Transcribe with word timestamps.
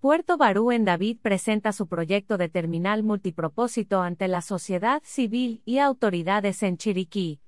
Puerto 0.00 0.36
Barú 0.36 0.70
en 0.70 0.84
David 0.84 1.18
presenta 1.20 1.72
su 1.72 1.88
proyecto 1.88 2.38
de 2.38 2.48
terminal 2.48 3.02
multipropósito 3.02 4.00
ante 4.00 4.28
la 4.28 4.42
sociedad 4.42 5.02
civil 5.04 5.60
y 5.64 5.78
autoridades 5.78 6.62
en 6.62 6.76
Chiriquí. 6.76 7.40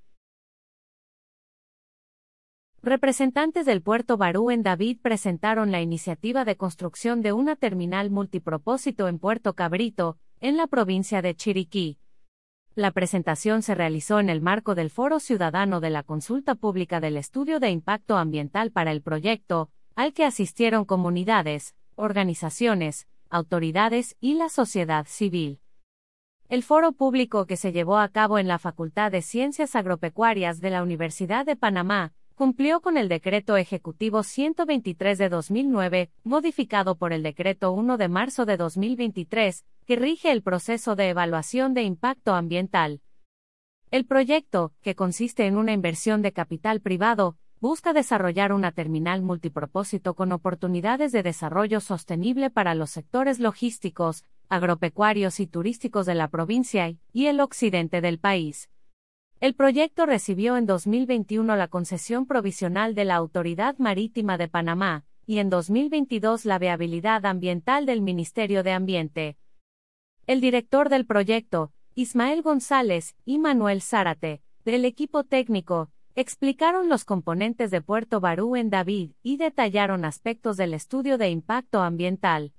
Representantes 2.83 3.67
del 3.67 3.83
puerto 3.83 4.17
Barú 4.17 4.51
en 4.51 4.65
David 4.65 4.99
presentaron 5.01 5.71
la 5.71 5.81
iniciativa 5.81 6.45
de 6.45 6.57
construcción 6.57 7.23
de 7.23 7.33
una 7.33 7.55
terminal 7.55 8.11
multipropósito 8.11 9.07
en 9.07 9.21
Puerto 9.21 9.55
Cabrito, 9.55 10.19
en 10.41 10.57
la 10.57 10.67
provincia 10.67 11.23
de 11.23 11.37
Chiriquí. 11.37 12.01
La 12.75 12.91
presentación 12.91 13.63
se 13.63 13.77
realizó 13.77 14.19
en 14.19 14.29
el 14.29 14.41
marco 14.41 14.75
del 14.75 14.91
Foro 14.91 15.21
Ciudadano 15.21 15.79
de 15.79 15.91
la 15.91 16.03
Consulta 16.03 16.57
Pública 16.57 16.99
del 16.99 17.17
Estudio 17.17 17.61
de 17.61 17.71
Impacto 17.71 18.17
Ambiental 18.17 18.73
para 18.73 18.91
el 18.91 19.03
proyecto, 19.03 19.71
al 19.95 20.13
que 20.15 20.25
asistieron 20.25 20.85
comunidades, 20.85 21.77
organizaciones, 22.01 23.07
autoridades 23.29 24.17
y 24.21 24.35
la 24.35 24.49
sociedad 24.49 25.07
civil. 25.07 25.61
El 26.49 26.65
foro 26.65 26.93
público 26.93 27.47
que 27.47 27.57
se 27.57 27.71
llevó 27.71 27.99
a 27.99 28.09
cabo 28.09 28.39
en 28.39 28.49
la 28.49 28.59
Facultad 28.59 29.13
de 29.13 29.23
Ciencias 29.23 29.77
Agropecuarias 29.77 30.61
de 30.61 30.71
la 30.71 30.83
Universidad 30.83 31.47
de 31.47 31.55
Panamá, 31.55 32.13
cumplió 32.35 32.81
con 32.81 32.97
el 32.97 33.09
Decreto 33.09 33.57
Ejecutivo 33.57 34.23
123 34.23 35.19
de 35.19 35.29
2009, 35.29 36.11
modificado 36.25 36.97
por 36.97 37.13
el 37.13 37.23
Decreto 37.23 37.71
1 37.73 37.99
de 37.99 38.09
marzo 38.09 38.47
de 38.47 38.57
2023, 38.57 39.65
que 39.87 39.97
rige 39.97 40.33
el 40.33 40.43
proceso 40.43 40.97
de 40.97 41.11
evaluación 41.11 41.75
de 41.75 41.83
impacto 41.83 42.35
ambiental. 42.35 43.03
El 43.91 44.07
proyecto, 44.07 44.73
que 44.81 44.95
consiste 44.95 45.47
en 45.47 45.57
una 45.57 45.73
inversión 45.73 46.23
de 46.23 46.33
capital 46.33 46.81
privado, 46.81 47.37
busca 47.61 47.93
desarrollar 47.93 48.53
una 48.55 48.73
terminal 48.73 49.21
multipropósito 49.23 50.15
con 50.15 50.33
oportunidades 50.33 51.13
de 51.13 51.23
desarrollo 51.23 51.81
sostenible 51.81 52.49
para 52.49 52.75
los 52.75 52.91
sectores 52.91 53.39
logísticos, 53.39 54.25
agropecuarios 54.49 55.41
y 55.41 55.47
turísticos 55.47 56.07
de 56.07 56.15
la 56.15 56.29
provincia 56.29 56.95
y 57.13 57.27
el 57.27 57.41
occidente 57.41 58.01
del 58.01 58.19
país. 58.19 58.71
El 59.41 59.55
proyecto 59.55 60.07
recibió 60.07 60.57
en 60.57 60.67
2021 60.67 61.55
la 61.57 61.69
concesión 61.69 62.27
provisional 62.27 62.95
de 62.95 63.05
la 63.05 63.17
Autoridad 63.17 63.77
Marítima 63.79 64.39
de 64.39 64.49
Panamá, 64.49 65.05
y 65.27 65.39
en 65.39 65.49
2022 65.51 66.45
la 66.45 66.59
viabilidad 66.59 67.25
ambiental 67.25 67.87
del 67.87 68.03
Ministerio 68.03 68.63
de 68.63 68.73
Ambiente. 68.73 69.37
El 70.27 70.41
director 70.41 70.89
del 70.89 71.07
proyecto, 71.07 71.73
Ismael 71.95 72.43
González, 72.43 73.17
y 73.25 73.39
Manuel 73.39 73.81
Zárate, 73.81 74.43
del 74.65 74.85
equipo 74.85 75.25
técnico, 75.25 75.91
explicaron 76.17 76.89
los 76.89 77.05
componentes 77.05 77.71
de 77.71 77.81
Puerto 77.81 78.21
Barú 78.21 78.57
en 78.57 78.69
David 78.69 79.13
y 79.23 79.37
detallaron 79.37 80.05
aspectos 80.05 80.57
del 80.57 80.75
estudio 80.75 81.19
de 81.19 81.31
impacto 81.31 81.81
ambiental. 81.83 82.53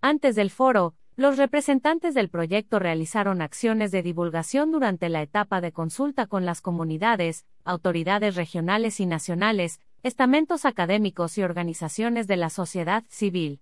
Antes 0.00 0.36
del 0.36 0.50
foro, 0.50 0.94
los 1.16 1.36
representantes 1.36 2.14
del 2.14 2.28
proyecto 2.28 2.78
realizaron 2.78 3.42
acciones 3.42 3.90
de 3.90 4.02
divulgación 4.02 4.70
durante 4.70 5.08
la 5.08 5.22
etapa 5.22 5.60
de 5.60 5.72
consulta 5.72 6.26
con 6.26 6.44
las 6.44 6.60
comunidades, 6.60 7.44
autoridades 7.64 8.36
regionales 8.36 9.00
y 9.00 9.06
nacionales, 9.06 9.80
estamentos 10.02 10.64
académicos 10.64 11.38
y 11.38 11.42
organizaciones 11.42 12.26
de 12.28 12.36
la 12.36 12.50
sociedad 12.50 13.02
civil. 13.08 13.60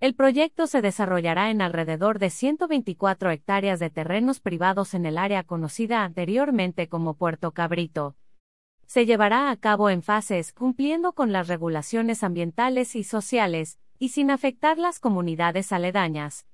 El 0.00 0.14
proyecto 0.14 0.66
se 0.66 0.82
desarrollará 0.82 1.50
en 1.50 1.62
alrededor 1.62 2.18
de 2.18 2.28
124 2.28 3.30
hectáreas 3.30 3.78
de 3.78 3.88
terrenos 3.88 4.40
privados 4.40 4.92
en 4.92 5.06
el 5.06 5.16
área 5.16 5.42
conocida 5.42 6.04
anteriormente 6.04 6.88
como 6.88 7.14
Puerto 7.14 7.52
Cabrito 7.52 8.14
se 8.86 9.06
llevará 9.06 9.50
a 9.50 9.56
cabo 9.56 9.90
en 9.90 10.02
fases 10.02 10.52
cumpliendo 10.52 11.12
con 11.12 11.32
las 11.32 11.48
regulaciones 11.48 12.22
ambientales 12.22 12.96
y 12.96 13.04
sociales, 13.04 13.78
y 13.98 14.10
sin 14.10 14.30
afectar 14.30 14.78
las 14.78 15.00
comunidades 15.00 15.72
aledañas. 15.72 16.46